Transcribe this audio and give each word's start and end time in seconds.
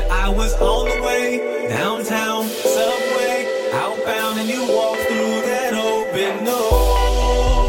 Said 0.00 0.10
I 0.10 0.30
was 0.30 0.54
on 0.54 0.88
the 0.88 1.02
way 1.02 1.68
downtown, 1.68 2.46
subway, 2.46 3.68
outbound, 3.74 4.38
and 4.40 4.48
you 4.48 4.62
walked 4.66 5.02
through 5.02 5.42
that 5.44 5.74
open 5.74 6.44
door. 6.44 7.68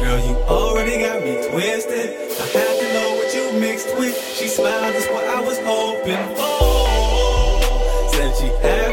Girl, 0.00 0.20
you 0.26 0.36
already 0.48 1.00
got 1.00 1.22
me 1.22 1.34
twisted. 1.50 2.16
I 2.40 2.46
had 2.56 2.80
to 2.80 2.86
know 2.94 3.16
what 3.16 3.34
you 3.34 3.60
mixed 3.60 3.94
with. 3.98 4.16
She 4.16 4.48
smiled, 4.48 4.94
that's 4.94 5.06
what 5.08 5.24
I 5.24 5.40
was 5.42 5.58
hoping 5.58 6.24
for. 6.36 6.88
Said 8.14 8.32
she 8.40 8.48
half 8.66 8.85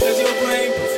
Cause 0.00 0.20
your 0.20 0.34
brain 0.40 0.91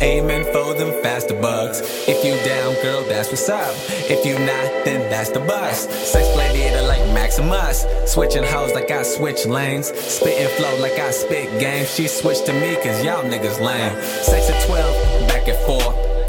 Aiming 0.00 0.44
for 0.44 0.72
them 0.72 0.90
faster 1.02 1.34
bucks. 1.34 1.80
If 2.08 2.24
you 2.24 2.32
down, 2.48 2.72
girl, 2.82 3.02
that's 3.04 3.28
what's 3.28 3.46
up. 3.50 3.74
If 4.08 4.24
you 4.24 4.38
not, 4.38 4.84
then 4.86 5.10
that's 5.10 5.28
the 5.28 5.40
bus. 5.40 5.88
Sex 6.10 6.26
gladiator 6.32 6.80
like 6.88 7.04
Maximus. 7.12 7.84
Switching 8.10 8.42
hoes 8.42 8.72
like 8.72 8.90
I 8.90 9.02
switch 9.02 9.44
lanes. 9.44 9.88
Spitting 9.88 10.48
flow 10.56 10.74
like 10.80 10.98
I 10.98 11.10
spit 11.10 11.60
game. 11.60 11.84
She 11.84 12.08
switched 12.08 12.46
to 12.46 12.54
me 12.54 12.76
cause 12.76 13.04
y'all 13.04 13.22
niggas 13.24 13.60
lame. 13.60 13.92
Sex 14.24 14.48
at 14.48 14.64
12, 14.66 15.28
back 15.28 15.46
at 15.48 15.60
4. 15.66 15.78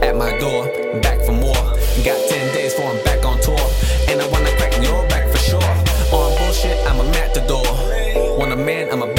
At 0.04 0.18
my 0.18 0.38
door, 0.40 0.66
back 1.00 1.22
for 1.22 1.32
more. 1.32 1.64
Got 2.04 2.20
10 2.28 2.54
days 2.54 2.74
for 2.74 2.84
I'm 2.84 3.02
back 3.06 3.24
on 3.24 3.40
tour. 3.40 3.56
And 4.10 4.20
I 4.20 4.28
wanna 4.28 4.52
crack 4.58 4.76
your 4.84 5.08
back 5.08 5.32
for 5.32 5.38
sure. 5.38 5.64
On 6.12 6.38
bullshit, 6.38 6.76
I'm 6.88 7.00
a 7.00 7.06
matador. 7.12 7.64
Want 8.38 8.52
a 8.52 8.58
man, 8.58 8.90
I'm 8.92 9.02
a 9.02 9.14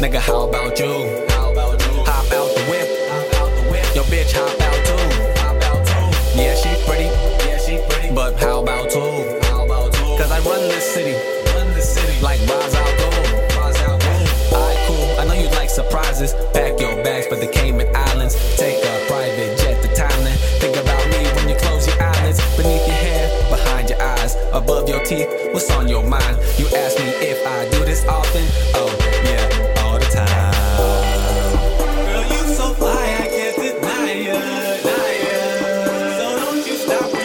Nigga, 0.00 0.18
how 0.18 0.48
about 0.48 0.78
you? 0.78 1.26
How 1.28 1.52
about 1.52 1.76
you? 1.84 1.92
Hop 2.08 2.24
out 2.32 2.48
the 2.56 2.64
whip, 2.72 2.88
hop 3.12 3.34
out 3.36 3.52
the 3.52 3.68
whip. 3.68 3.84
Yo, 3.94 4.02
bitch, 4.08 4.32
hop 4.32 4.48
out 4.56 4.80
too. 4.88 6.40
Yeah, 6.40 6.54
she 6.56 6.72
pretty, 6.88 7.12
yeah, 7.44 7.58
she 7.58 7.84
pretty. 7.86 8.08
But 8.14 8.40
how 8.40 8.62
about 8.62 8.88
two? 8.88 9.36
How 9.52 9.66
about 9.66 9.92
two? 9.92 10.16
Cause 10.16 10.32
I 10.32 10.40
run 10.40 10.64
this 10.72 10.88
city, 10.88 11.12
run 11.52 11.68
this 11.74 11.92
city 11.92 12.18
like 12.22 12.40
Baz 12.48 12.74
Al 12.74 12.88
Alright, 14.56 14.78
cool. 14.88 15.20
I 15.20 15.26
know 15.28 15.34
you 15.34 15.50
like 15.50 15.68
surprises. 15.68 16.32
Pack 16.54 16.80
your 16.80 16.96
bags 17.04 17.26
for 17.26 17.36
the 17.36 17.48
Cayman 17.48 17.94
Islands. 17.94 18.40
Take 18.56 18.82
a 18.82 19.04
private 19.06 19.58
jet 19.58 19.82
to 19.82 19.88
Thailand. 19.88 20.40
Think 20.64 20.80
about 20.80 21.04
me 21.12 21.28
when 21.36 21.50
you 21.50 21.56
close 21.60 21.86
your 21.86 22.00
eyelids. 22.02 22.40
Beneath 22.56 22.88
your 22.88 22.96
hair, 22.96 23.28
behind 23.50 23.90
your 23.90 24.00
eyes, 24.00 24.34
above 24.54 24.88
your 24.88 25.04
teeth. 25.04 25.28
What's 25.52 25.70
on 25.70 25.88
your 25.88 26.08
mind? 26.08 26.40
You 26.56 26.72
ask 26.72 26.96
me 26.98 27.12
if 27.20 27.46
I 27.46 27.68
do 27.68 27.84
this 27.84 28.06
often. 28.06 28.46
Oh, 28.72 29.09
don't 36.90 37.19